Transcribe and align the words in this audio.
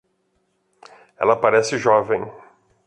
Ela 1.15 1.35
parece 1.39 1.77
jovem. 1.77 2.25